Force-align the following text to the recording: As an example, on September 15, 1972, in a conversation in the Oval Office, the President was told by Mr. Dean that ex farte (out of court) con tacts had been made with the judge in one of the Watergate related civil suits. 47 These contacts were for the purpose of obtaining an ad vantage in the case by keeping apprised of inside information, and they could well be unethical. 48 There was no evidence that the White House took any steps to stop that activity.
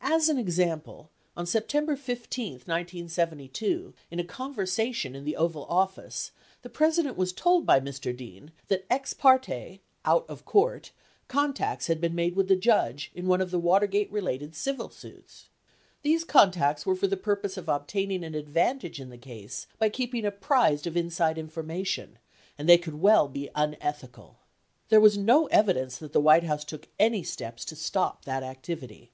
As 0.00 0.30
an 0.30 0.38
example, 0.38 1.10
on 1.36 1.44
September 1.46 1.96
15, 1.96 2.52
1972, 2.64 3.92
in 4.10 4.18
a 4.20 4.24
conversation 4.24 5.14
in 5.14 5.24
the 5.24 5.36
Oval 5.36 5.66
Office, 5.66 6.30
the 6.62 6.70
President 6.70 7.16
was 7.18 7.32
told 7.34 7.66
by 7.66 7.78
Mr. 7.80 8.16
Dean 8.16 8.52
that 8.68 8.86
ex 8.88 9.12
farte 9.12 9.80
(out 10.06 10.24
of 10.30 10.46
court) 10.46 10.92
con 11.28 11.52
tacts 11.52 11.88
had 11.88 12.00
been 12.00 12.14
made 12.14 12.36
with 12.36 12.48
the 12.48 12.56
judge 12.56 13.10
in 13.14 13.26
one 13.26 13.42
of 13.42 13.50
the 13.50 13.58
Watergate 13.58 14.10
related 14.10 14.54
civil 14.54 14.88
suits. 14.88 15.50
47 16.02 16.02
These 16.02 16.24
contacts 16.24 16.86
were 16.86 16.96
for 16.96 17.08
the 17.08 17.16
purpose 17.18 17.58
of 17.58 17.68
obtaining 17.68 18.24
an 18.24 18.34
ad 18.34 18.48
vantage 18.48 18.98
in 18.98 19.10
the 19.10 19.18
case 19.18 19.66
by 19.78 19.90
keeping 19.90 20.24
apprised 20.24 20.86
of 20.86 20.96
inside 20.96 21.36
information, 21.36 22.18
and 22.56 22.66
they 22.68 22.78
could 22.78 22.94
well 22.94 23.28
be 23.28 23.50
unethical. 23.54 24.38
48 24.88 24.90
There 24.90 25.00
was 25.00 25.18
no 25.18 25.46
evidence 25.48 25.98
that 25.98 26.14
the 26.14 26.20
White 26.22 26.44
House 26.44 26.64
took 26.64 26.88
any 26.98 27.22
steps 27.22 27.64
to 27.66 27.76
stop 27.76 28.24
that 28.24 28.42
activity. 28.42 29.10